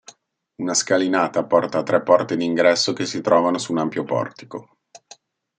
[0.55, 4.77] Una scalinata porta a tre porte d'ingresso che si trovano su un ampio portico.